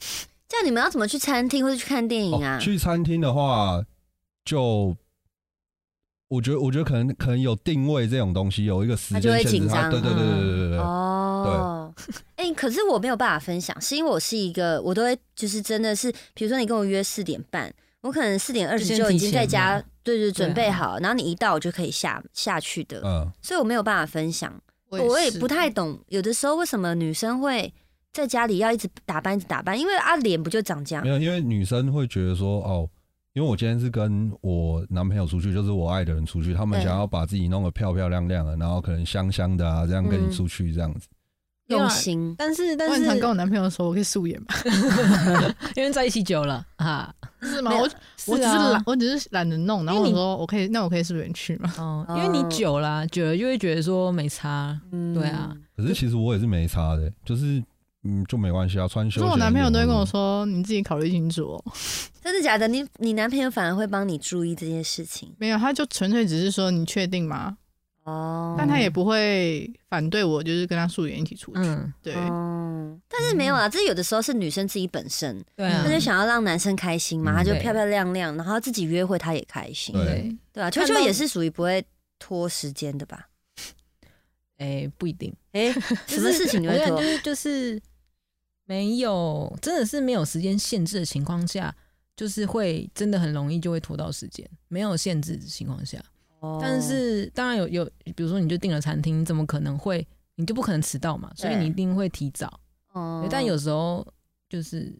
[0.48, 2.56] 这样你们要怎么去餐厅或者去看电影啊？
[2.56, 2.60] 哦？
[2.60, 3.84] 去餐厅的话，
[4.46, 4.96] 就
[6.28, 9.82] 我觉得我觉得可能可能有定位这种东西，有一个时他就会间限制，紧张。
[9.82, 11.87] 他对对对对对对对，哦，
[12.36, 24.52] 哎、可是我没有办法分享，是因为我是一个，我都会就是真的是，比如说你跟我约四点半，我可能四点二十就已经在家，对对，准备好，然后你一到我就可以下下去的，嗯，所以我没有办法分享
[24.92, 27.72] 是我也不太懂，有的时候为什么女生会
[28.12, 29.78] 在家里要一直打扮，一直打扮？
[29.78, 31.10] 因为啊，脸不就长这样没？
[31.10, 32.88] 有，因为女生会觉得说，哦，
[33.34, 41.06] 因为我今天是跟我男朋友出去，就是我爱的人出去，他们想要把自己弄得漂漂亮亮的，然后可能香香的啊，这样跟嗯你出去这样子。
[41.68, 44.46] 用心，但是但是我很常跟我男朋友说，我可以素颜嘛？
[45.76, 47.70] 因为在一起久了啊，是吗？
[47.74, 47.88] 我
[48.26, 49.84] 我只是啊懒，我只是懒得弄。
[49.84, 51.72] 然后我说我可以，那我可以素颜去吗？
[51.78, 57.62] 哦，哦因为你久了啊、久了就会觉得说没差，嗯对啊，可是其实我也是没差的，就是
[58.04, 59.22] 嗯就没关系啊，穿休闲。
[59.22, 61.64] 可是我男朋友都会跟我，说，你自己考虑清楚哦。
[62.22, 62.66] 真的假的？
[62.68, 67.56] 你你男朋友反而会帮你注意这件事情没有，他就纯粹只是说你确定吗？
[68.08, 68.54] 哦。
[68.58, 71.60] 但他也不会反对我，就是跟他素颜一起出去。
[71.60, 81.84] 嗯，对，哦，但是没有啊，这有的时候是女生自己本身，对啊，她就想要让男生开心嘛，她就漂漂亮亮，然后自己约会她也开心，对对，对啊，秋秋也是属于不会
[82.18, 83.28] 拖时间的吧？
[84.58, 85.70] 哎、不一定，哎，
[86.08, 87.02] 什么事情你会拖就？
[87.02, 87.80] 是就是
[88.64, 91.72] 没有，真的是没有时间限制的情况下，
[92.16, 96.02] 就是会真的很容易就会拖到时间，没有限制的情况下。
[96.40, 97.84] 哦但是当然有有，
[98.16, 102.60] 比如说你就订了餐厅，你怎么可能会，你就不可能迟到嘛，所以你一定会提早。
[102.92, 104.06] 哦但有时候
[104.48, 104.92] 就是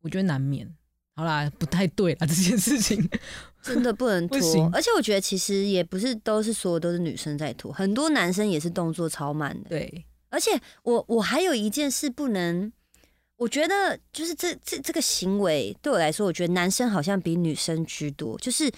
[0.00, 0.68] 我觉得难免。
[1.14, 3.08] 好啦，不太对啦，这件事情。
[3.62, 9.70] 真的不能 拖，而且我觉得其实也不是都是所有都是女生在拖，很多男生也是动作超慢的。
[9.70, 10.50] 对，而且
[10.82, 12.70] 我我还有一件事不能，
[13.36, 18.36] 我觉得就是这这这个行为对我来说，我觉得男生好像比女生居多。
[18.38, 18.70] 就是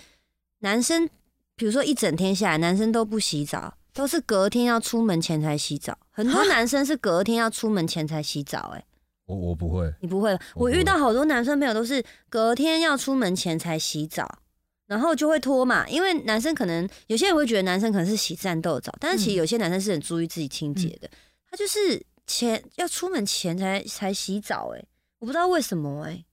[0.60, 1.10] 男生，
[1.58, 5.98] 比如说一整天下来，男生都不洗澡，都是隔天要出门前才洗澡。
[6.10, 8.84] 很多男生是隔天要出门前才洗澡、欸，
[9.26, 10.44] 我我不会，你不会吧？
[10.54, 14.38] 我遇到好多男生朋友都是隔天要出门前才洗澡，
[14.86, 15.86] 然后就会拖嘛。
[15.88, 21.10] 因为男生可能有些人会觉得男生可能是洗战斗澡，但是其实嗯有些男生是很注意自己清洁的，
[21.50, 24.88] 他就是前要出门前才才洗澡、欸。
[25.18, 26.24] 我不知道为什么哎、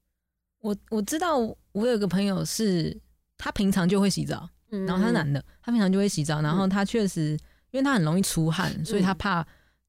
[0.62, 1.38] 我我知道，
[1.72, 2.96] 我有个朋友是，
[3.38, 4.50] 他平常就会洗澡，嗯
[4.86, 7.32] 然后他男的，他平常就会洗澡，然后他确实，
[7.72, 9.42] 因为他很容易出汗，所以他怕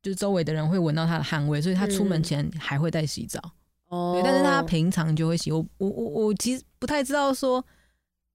[0.03, 3.41] 就是周围的人会闻到他的汗味，所以他出门前还会再洗澡。
[3.89, 5.53] 哦对，但是他平常就会洗。
[5.53, 7.65] 我我我我其实不太知道说，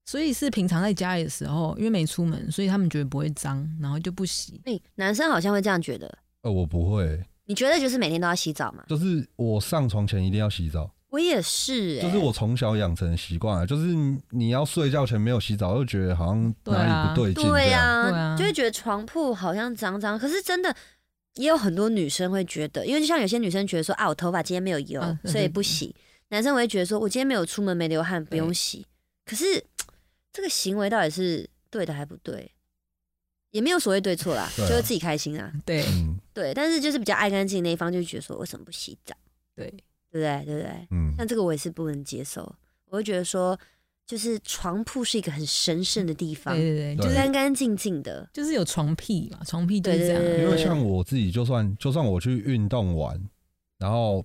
[0.06, 4.60] 所以是平常在家里的时候，因为没出门，所以他们觉得不会脏，然后就不洗。
[4.64, 6.18] 哎、男生好像会这样觉得。
[6.40, 8.82] 呃，我不会，你觉得就是每天都要洗澡吗？
[8.88, 13.94] 就是我上床前一定要洗澡，我也是、欸，就是我从小养成习惯啊，就是
[14.30, 20.74] 你要睡觉前没有洗澡，就觉得好像哪里不对劲这对啊就会觉得床铺好像脏脏，可是真的
[21.34, 25.94] 也有很多女生会觉得，因为就像有些女生觉得说啊，我头发今天没有油，所以不洗；
[26.28, 28.86] 男生我会觉得说我今天没有出门没流汗，不用洗。
[29.26, 29.62] 可是
[30.32, 32.50] 这个行为到底是对的还不对？
[33.50, 35.52] 也没有所谓对错啦，就是自己开心啊。
[35.66, 35.84] 对。
[35.88, 36.18] 嗯。
[36.32, 39.14] 对，但是就是比较爱干净那一方就觉得说为什么不洗澡，
[39.54, 39.70] 对，
[40.12, 40.44] 对不对？
[40.44, 40.88] 对不对？
[40.90, 42.42] 嗯，像这个我也是不能接受，
[42.90, 43.58] 我会觉得说，
[44.06, 48.28] 就是床铺是一个很神圣的地方对，对对，就是干干净净的。
[48.32, 50.20] 就是有床屁嘛，床屁就是这样。
[50.20, 53.18] 对对对因为像我自己，就算就算我去运动完，
[53.78, 54.22] 然后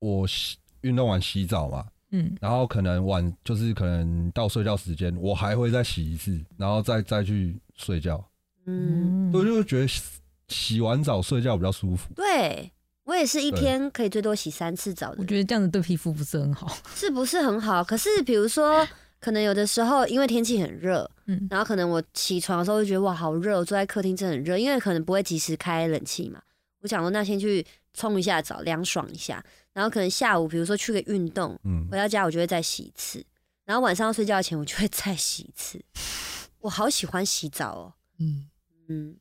[0.00, 8.22] 我洗运动完洗澡嘛，嗯，然后可能晚就是可能到睡觉时间，我还会再洗一次，然后再再去睡觉。
[8.66, 10.02] 嗯，我就觉得洗
[10.48, 12.12] 洗完澡睡觉比较舒服。
[12.14, 12.70] 对
[13.04, 16.76] 我也是一天可以最多洗三次澡的，我觉得这样子对皮肤不是很好。
[16.96, 17.84] 是不是很好？
[17.84, 18.86] 可是比如说，
[19.20, 26.40] 可能有的时候因为天气很热，嗯，然后可能我起床的时候就觉得哇好热，我坐在客厅真的很热，因为可能不会及时开冷气嘛。
[26.80, 33.24] 我想说那先去冲一下澡，凉爽一下，然后可能下午比如说去个运动，嗯回，到家我就会再洗一次，
[33.64, 35.78] 然后晚上要睡觉前我就会再洗一次。
[36.60, 38.46] 我好喜欢洗澡哦，嗯，
[38.88, 39.16] 嗯，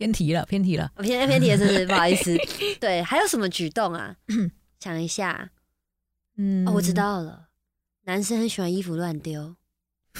[0.00, 0.90] 偏题了，偏题了。
[0.96, 1.84] 我偏偏题了，是不是？
[1.86, 2.34] 不好意思。
[2.80, 4.16] 对，还有什么举动啊？
[4.80, 5.50] 想一下，
[6.38, 6.94] 嗯，哦，我知。
[6.94, 7.48] 道了，
[8.06, 9.56] 男生很喜欢衣服乱丢。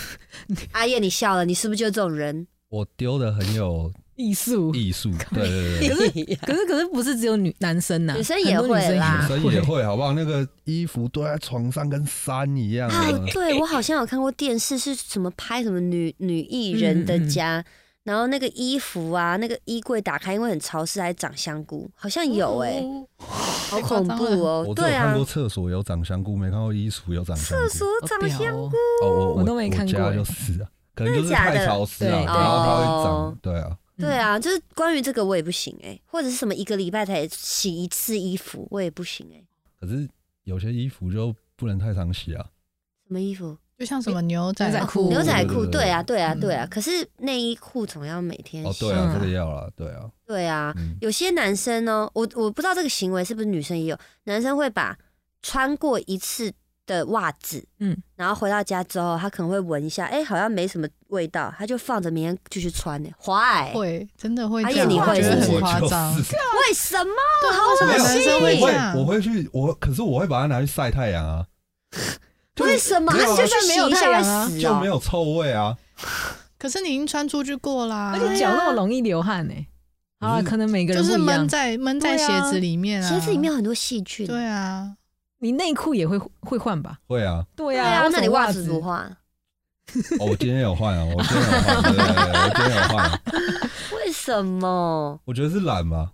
[0.72, 2.46] 阿燕，你笑了，你是不是就是这种人？
[2.68, 5.48] 我丢的很有艺术，艺术，对
[5.88, 10.12] 对对 可是可是不是只有女男生呐，女生也会啦，女生也会好不好？
[10.12, 17.64] 那个衣服堆在床上跟山一样哎，，对我好像有看过电视，是什么拍什么女女艺人的家，
[18.04, 23.06] 然后那个衣服啊，那个衣柜打开，因为很潮湿，还长香菇，好像有哎、哦
[23.70, 27.68] 好恐怖哦、我只有对啊看过，厕所有长香菇，没看过衣服有长香菇。
[27.68, 28.70] 厕所长香哦
[29.02, 39.44] 哦，我我都没看过就是啊，可能就是太潮湿啊，对然后它会哦长，对啊，对啊，就是关于这个我也不行哎、或者是什么一个礼拜才洗一次衣服，我也不行哎、
[39.78, 40.08] 可是
[40.44, 42.44] 有些衣服就不能太常洗啊。
[43.06, 43.56] 什么衣服？
[43.80, 46.40] 就像什么牛仔裤牛仔裤，对啊，对啊，嗯。
[46.40, 46.68] 对啊。
[46.70, 50.70] 可是内衣裤总要每天哦，洗，对啊，嗯这个要啦，对啊，对啊。
[50.76, 54.94] 嗯，有些男生呢，我我不知道这个行为是不是女生也有，男生会把
[55.40, 56.52] 穿过一次
[56.84, 66.14] 的袜子，嗯，然后回到家之后，他可能会闻一下，哎、好像没什么味道，他就放着明天继续穿呢、坏，会真的会阿这样，燕你会很夸张。
[66.14, 67.14] 为什么？
[67.40, 69.00] 对啊，为什么男生会我会？
[69.00, 71.46] 我会去我，可是我会把它拿去晒太阳啊，
[71.90, 71.98] 就
[72.60, 73.12] 为什么？
[73.12, 75.76] 啊他就算没有洗一下太阳啊就没有臭味啊。
[76.58, 79.54] 可是你已经穿出去过啦，而且脚那么容易流汗呢、
[80.20, 81.48] 好啊，可能每个就是人不一样闷。
[81.48, 84.26] 在闷在鞋子里面啊，鞋子里面有很多细菌。
[84.26, 84.94] 对啊，
[85.38, 86.98] 你内裤也会会换吧？
[87.06, 89.04] 会啊，对啊，那你袜袜子怎么换？
[90.20, 93.20] 哦，我今天有换啊，我今天有换，对对对，我今天有换啊，
[93.96, 95.18] 为什么？
[95.24, 96.10] 我觉得是懒嘛，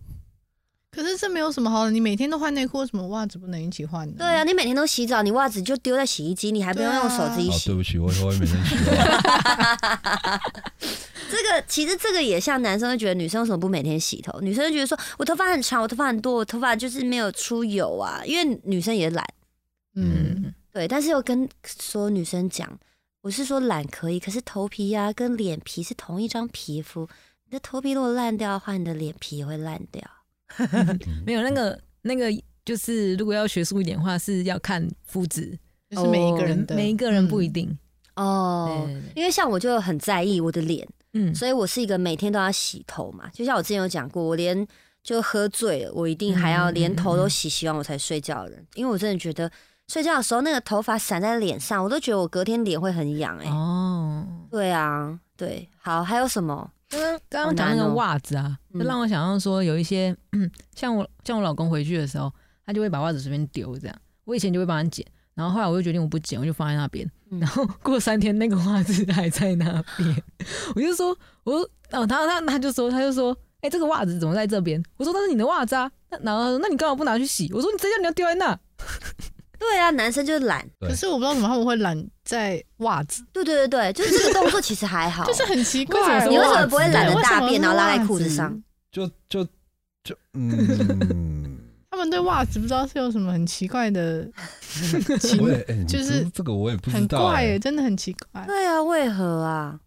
[0.96, 4.14] 可是这没有什么好的，你每天都换内裤，为什么袜子不能一起换呢？
[4.16, 7.74] 对啊，，你每天都洗澡，你袜子就丢在洗衣机，你还不用用手自己 哦，洗对。
[7.76, 10.40] 不起，我会每天洗碗。
[11.30, 14.40] 这个其实这个也像男生会觉得女生为什么不每天洗头？
[14.40, 19.22] 女生就觉得说我头发很长，我头发很多，我头发就是没有出油啊，因为女生也懒，
[19.96, 22.66] 嗯，嗯，对，但是又跟所有女生讲，
[23.20, 27.06] 我是说懒可以，可是头皮呀、跟脸皮是同一张皮肤，
[27.44, 30.02] 你的头皮如果烂掉的话，你的脸皮也会烂掉。
[31.26, 32.30] 没有那个那个，
[32.64, 35.59] 就是如果要学术一点的话，是要看肤质，
[35.90, 37.52] 就是每一个人的，每一个人不一嗯。
[37.52, 37.78] 定。
[38.16, 43.28] 哦对，对对因为像我就很在意我的脸，嗯，所以我是一个每天都要洗头嘛。
[43.30, 44.66] 就像我之前有讲过，我连
[45.02, 48.66] 就喝醉了，我一定还要连头都嗯洗，洗完我才睡觉的人。
[48.74, 49.50] 因为我真的觉得
[49.88, 56.70] 睡觉的时候那个头发散在脸上，我都觉得我隔天脸会很痒哎、哦，对啊，对，好，还有什么？
[56.88, 62.33] 刚刚刚刚讲那个袜子啊，嗯就让我想到说有一些，嗯， 像我像我老公回去的时候，
[62.64, 63.96] 他就会把袜子随便丢这样。
[64.25, 67.09] 我以前就会帮他捡，然后后来我就决定我不捡，我就放在那边。
[67.31, 69.64] 嗯 然后过三天那个袜子还在那
[69.99, 70.22] 边，
[70.77, 71.09] 我就说，
[71.42, 74.81] 我说哦，他他他就说他就说，哎、这个袜子怎么在这边？
[74.96, 75.90] 我说那是你的袜子啊。
[76.11, 77.53] 那然后他说那你干嘛不拿去洗？
[77.53, 78.57] 我说你谁叫你要丢在那？
[79.59, 80.64] 对啊，男生就是懒。
[80.79, 85.24] 可是我不知道怎么他们会懒在袜子，对对对对，就是这个动作其实还好。
[85.24, 86.26] 就是很奇怪。
[86.28, 88.62] 你为什么不会懒得大便然后拉在裤子上？
[88.90, 89.44] 就就
[90.02, 91.58] 就嗯，
[91.90, 94.28] 他们对袜子不知道是有什么很奇怪的
[95.20, 98.44] 情我，也哎，你就是这这个我也不知很怪耶，，真的很奇怪。
[98.46, 99.78] 对啊，为何啊？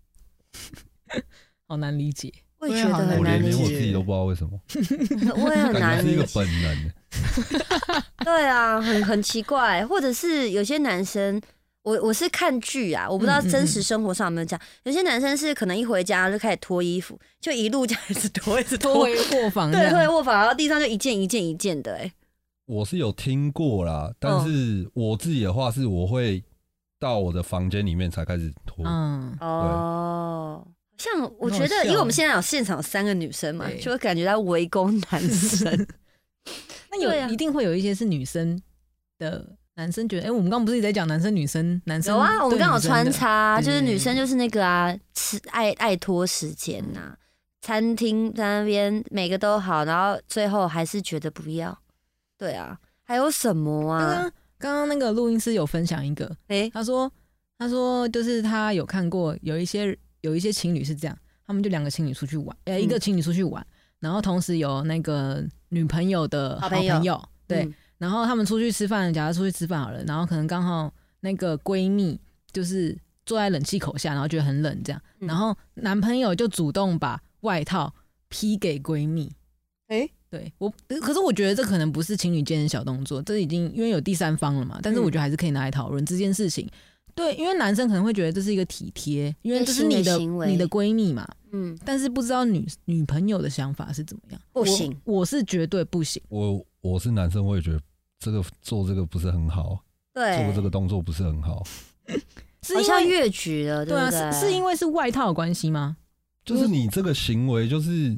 [1.68, 2.32] 好难理解。
[2.60, 4.60] 我也觉得很难理我连连我，自己都不知道为什么，
[5.42, 6.34] 我也很感难觉是一个理解。
[6.36, 6.92] 本能。
[8.26, 11.42] 对啊，很很奇怪，或者是有些男生，
[11.84, 14.62] 我我是看剧啊，我不知道真实生活上有没有这样。
[14.84, 22.12] 有些男生是可能一回家就开始脱衣服，就一路这样一直脱，一直脱，拖回卧房对，样，脱回卧房，然后地上就一件一件一件的、哎，
[22.66, 26.44] 我是有听过啦，但嗯是我自己的话是我会
[27.00, 28.86] 到我的房间里面才开始脱。
[28.86, 30.68] 嗯，哦。
[30.98, 35.88] 像我觉得，因为我们现在有现场有三个女生嘛，就会感觉到围攻男生。
[36.92, 38.62] 那有、啊一定会有一些是女生
[39.18, 47.16] 的男生觉得，哎、我们刚刚不是一直在讲男生女生，男生有啊，我们对刚好穿插就是女生就是那个啊，吃爱爱拖时间呐、
[47.62, 51.80] 餐厅在那边每个都好，然后最后还是觉得不要。
[52.38, 54.00] 对啊，还有什么啊？
[54.00, 57.10] 刚刚刚刚那个录音师有分享一个，诶，他说
[57.58, 62.82] 他说就是他有看过有一些有一些情侣是这样，他们就两个情侣出去玩，呃、嗯。
[62.82, 63.66] 一个情侣出去玩，
[64.02, 72.20] 然后同时有那个女朋友的好好朋友朋友，对，嗯然后他们出去吃饭，假如出去吃饭好了，然后可能刚好那个闺蜜
[72.52, 77.94] 就是坐在冷气口下，然后觉得很冷这样，嗯然后男朋友就主动把外套
[78.30, 79.32] 披给闺蜜。
[79.90, 84.80] 诶对我，可是我觉得这可能不是情侣间的小动作，这已经因为有第三方了嘛。
[84.82, 86.70] 但是我觉得还是可以拿来讨论这件事情。
[87.16, 91.28] 对，因为男生可能会觉得这是一个体贴，因为这是你的的行为你的闺蜜嘛。
[91.52, 94.40] 嗯，但是不知道女女朋友的想法是怎么样。
[94.54, 96.22] 不行我，我是绝对不行。
[96.30, 97.82] 我我是男生，我也觉得
[98.20, 99.80] 这个做这个不是很好，
[100.14, 101.64] 对，做这个动作不是很好。
[102.62, 104.32] 是因为好像越举了，对啊，不对？
[104.34, 105.96] 是是因为是外套的关系吗？
[106.44, 108.18] 就是你这个行为就是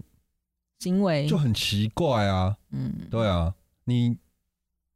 [0.79, 1.27] 行为。
[1.27, 3.53] 就很奇怪啊，嗯，对啊，
[3.85, 4.17] 你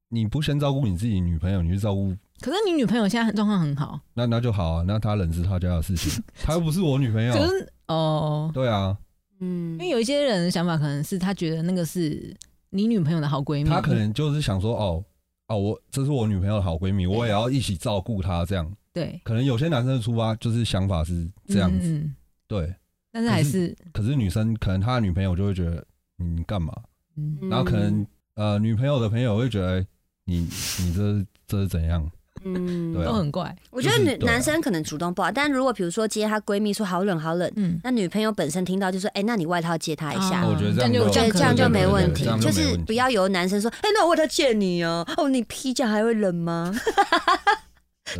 [0.10, 7.34] 你不先照顾你自己女朋友，你去照顾可是你女朋友现在状况很好，那那就好啊，那她冷是她家的事情， 她又不是我女朋友。
[7.34, 8.98] 可，是哦，对啊，
[9.40, 9.74] 嗯。
[9.74, 12.36] 因为有一些人的想法可能是他觉得那个是
[12.70, 15.06] 你女朋友的好闺蜜，她可能就是想说哦
[15.48, 18.72] 哦，我这是我女朋友的好闺蜜，我也要一起照顾她，这样。
[18.92, 19.20] 对。
[19.24, 22.10] 可能有些男生的出发就是想法是这样子，
[22.48, 22.74] 对，
[23.12, 25.86] 但是还是可是女生可能她的女朋友就会觉得
[26.18, 26.74] 你干嘛，
[27.16, 27.50] 嗯嗯。
[27.50, 29.88] 然后可能呃女朋友的朋友会觉得哎
[30.26, 30.40] 你
[30.80, 32.10] 你这这是怎样？
[32.46, 33.56] 嗯，对啊都很怪。
[33.72, 40.48] 我觉得女就是对啊男生可能主动不好，但如果比如说接她闺蜜说好冷好冷，嗯，那女朋友本身听到就说，哎，那你外套借她一下啊。
[40.48, 40.82] 我觉得这
[41.20, 46.74] 样这样就没问题这样，就就是没问题不要由男生说，哎，那我外套借你哦，哦，你披这样还会冷吗？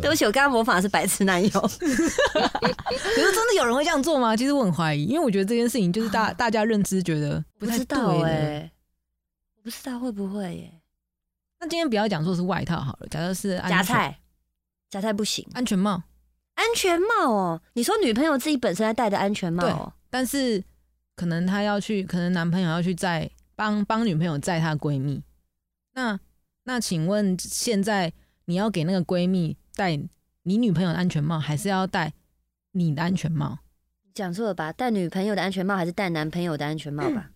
[0.02, 1.50] 对不起，我刚刚模仿的是白痴男友。
[1.78, 4.36] 可是真的有人会这样做吗？
[4.36, 8.26] 其实我很怀疑，因为我觉得这件事情就是大大家认知觉得不太知道对的。
[8.26, 8.70] 哎，
[9.56, 10.72] 我不知道会不会耶？
[11.66, 14.20] 那今天不要讲说是外套好了，假设是夹菜，
[14.88, 15.44] 夹菜不行。
[15.52, 16.00] 安全帽，
[16.54, 20.62] 安全帽哦，你说女朋友自己本身在戴的安全帽哦，但是
[21.16, 25.20] 可能她要去，可能男朋友要去载帮帮女朋友载她闺蜜。
[25.94, 26.20] 那
[26.62, 28.12] 那请问现在
[28.44, 29.98] 你要给那个闺蜜戴
[30.44, 32.12] 你女朋友的安全帽，还是要戴
[32.70, 33.58] 你的安全帽？
[34.14, 34.72] 讲错了吧？
[34.72, 37.30] 戴女朋友的安全帽还是戴男朋友的安全帽吧？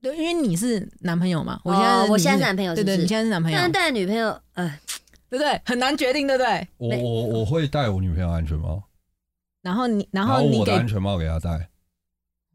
[0.00, 4.78] 对，因为你是男朋友嘛，我现在、哦我现在是男朋友是对对，不是你现在是男朋友，但是戴女朋友，呃，
[5.28, 5.60] 对不对？
[5.64, 6.68] 很难决定，对不对？
[6.78, 8.82] 我我我会戴我女朋友安全帽，
[9.62, 11.68] 然后你，然然后后你给我的安全帽给她戴。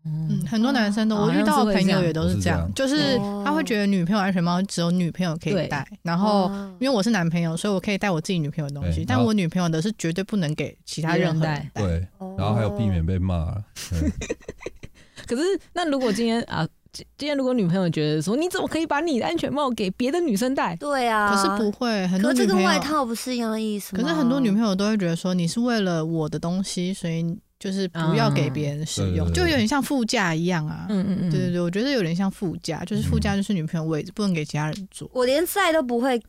[0.05, 11.81] 嗯，嗯很多男生都，我遇到的朋友也都是这样，是就是哦他会觉得女朋友安全帽只有女朋友可以对戴，然后哦因为我是男朋友，所以我可以带我自己女朋友的东西，但我女朋友的是绝对不能给其他任何人戴戴。
[11.81, 13.53] 对，然后还有避免被骂。
[13.89, 14.11] 对
[15.25, 20.75] 可是那如果今天啊，今今天如果女朋友觉得说你怎么可以把你的安全帽给别的女生戴？
[20.75, 24.01] 对啊，可是不会，很可是这跟多女朋友外套不是一样的意思吗？
[24.03, 27.25] 可是很多女朋友都会觉得说你是为了我的东西，所以
[27.59, 30.85] 就是不要给别人使用，就有点像副驾一样啊。
[30.89, 35.09] 嗯嗯嗯，对对对，我觉得有点像副驾，就是副驾就是女朋友位置，不能给其他人坐。
[35.13, 36.21] 我连载都不会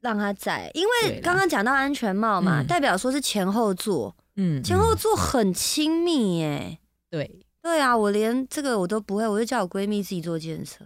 [0.00, 6.78] 让他载，因为刚刚讲到安全帽嘛，嗯代表说是前后座，嗯，前后座很亲密耶。
[7.10, 10.84] 对，对啊，我连这个我都不会，我就叫我闺蜜自己坐计程车。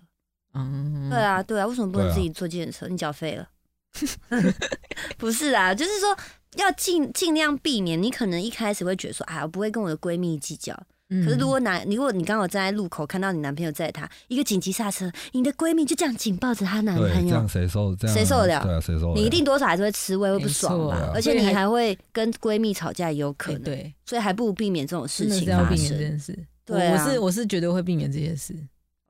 [0.55, 2.87] 嗯，对啊，对啊，为什么不能自己坐计程车？
[2.89, 3.49] 你缴费了？
[5.17, 6.17] 不是啊，就是说
[6.57, 8.01] 要尽尽量避免。
[8.01, 10.75] 你可能一开始会觉得说，哎，我不会跟我的闺蜜计较。
[11.11, 11.25] 嗯。
[11.25, 17.95] 可是如果男，如果你刚好站在路口看到你男朋友载她，一个紧急刹车，你的闺蜜就这样紧抱着她男，朋友这样，谁受？
[17.95, 19.15] 这样谁受得了对啊，谁受得了？
[19.15, 21.13] 你一定多少还是会吃味，会不爽吧错？
[21.15, 23.61] 而且你还还会跟闺蜜吵架，也有可能。
[23.61, 25.99] 哎对，所以还不如避免这种事真的情发是要避免这生。
[25.99, 26.47] 件事。
[26.65, 28.55] 对啊我我是我是绝对会避免这件事。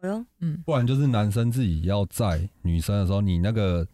[0.01, 3.87] 哎呦，嗯，不然就是男生自己要载女生的时候，你那个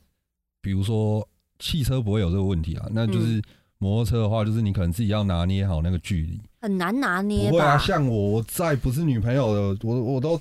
[0.60, 1.26] 比如说
[1.58, 3.40] 汽车不会有这个问题啊，那嗯就是
[3.78, 6.40] 摩托车的话，就是你可能自己要拿捏好那个距离。
[6.60, 7.78] 很难拿捏不会啊，吧？
[7.78, 10.40] 像我我载不是女朋友的，我我都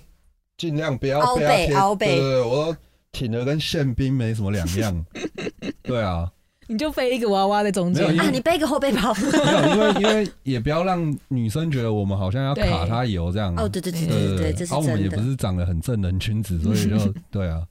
[0.58, 2.80] 尽量不要凹被她贴背凹背对对对，我都
[3.12, 5.06] 挺的跟宪兵没什么两样。
[5.84, 6.32] 对啊，
[6.70, 9.14] 你就背一个娃娃在中间啊，你背个后背包。
[9.14, 13.54] 没有，因为因为也不要让女生觉得我们好像要卡她油这样。
[13.58, 15.10] 哦，对对对对对这是啊，我们也。
[15.10, 17.62] 不是长得很正人君子，所以就 对啊，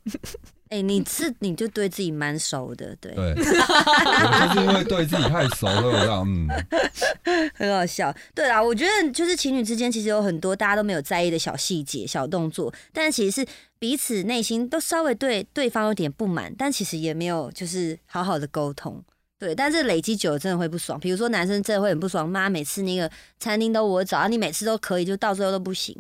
[0.69, 6.49] 哎，你是你就对自己蛮熟的，对，对， 我就是因为对自己太熟，所以我这样嗯，
[7.55, 8.15] 很好笑。
[8.35, 19.03] 对啦，我觉得就是情侣之间其实有很多大家都没有在意的小细节、小动作，但其实是彼此内心都稍微对对方有点不满，但其实也没有就是好好的沟通。
[19.39, 20.99] 对，但是累积久了真的会不爽。
[20.99, 25.97] 比如说男生真的会很不爽，妈每次那个餐厅都我找，啊你每次都可以，就到最后都不行。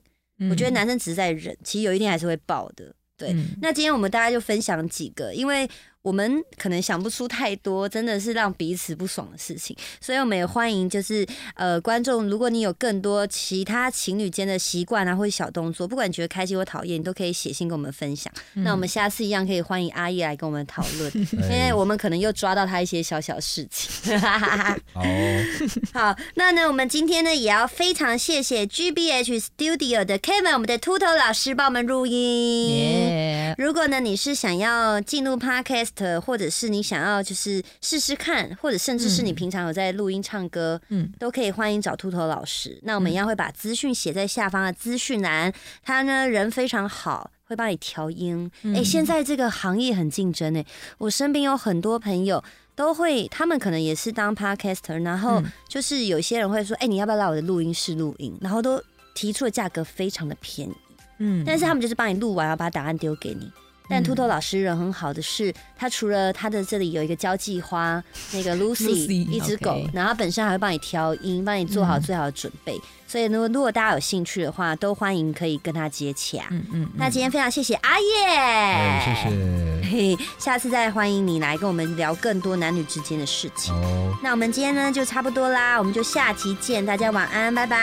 [0.50, 2.92] 我觉得男生只是在忍，其实有一天还是会爆的。
[3.16, 5.68] 对，嗯那今天我们大家就分享几个，因为
[6.08, 18.32] 我们可能想不出太多，真的是让彼此不爽的事情，所以我们也欢迎就是呃观众，如果你有更多其他情侣间的习惯啊，或者小动作，不管你觉得开心或讨厌，你都可以写信跟我们分享。
[18.54, 24.18] 嗯那我们下次一样可以欢迎阿姨来跟我们讨论，因为哎我们可能又抓到他一些小小事情。
[24.18, 25.02] 好哦，
[25.92, 33.54] 好，那呢，我们今天呢也要非常谢谢 GBH Studio 的 Kevin，我们的秃头老师帮我们录音。
[33.58, 42.78] 如果呢你是想要进入 Podcast，或者是你想要就是试试看，或者甚至是你嗯平常有在录音唱歌，嗯都可以欢迎找秃头老师。
[42.82, 47.30] 那我们一样会把资讯写在下方的资讯栏，他呢人非常好。
[47.48, 50.62] 会帮你调音，哎、嗯现在这个行业很竞争哎，
[50.98, 52.44] 我身边有很多朋友
[52.76, 58.36] 都会，他们可能也是当 podcaster，然后嗯就是有些人会说，哎、你要不要来我的录音室录音？
[58.42, 58.78] 然后都
[59.14, 60.74] 提出的价格非常的便宜，
[61.20, 63.50] 嗯但是他们就是帮你录完，然后把答案丢给你。
[63.88, 72.80] 但秃头老师人很好的是，他除了他的这里有一个交际花， 那个 Lucy Lucy，一只狗然后他本身还会帮你调音，帮你做好嗯最好的准备。
[73.06, 76.46] 所以如果如果大家有兴趣的话，都欢迎可以跟他接洽。
[76.50, 83.72] 嗯嗯，那今天非常谢谢阿叶，哎，谢谢，嘿，下次再欢迎你来跟我们聊更多男女之间的事情。
[83.72, 83.80] 好，
[84.22, 87.78] 那我们今天呢就差不多啦，我们就下期见，大家晚安，拜拜，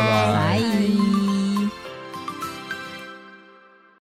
[0.00, 0.58] 拜拜。
[0.58, 1.79] 拜。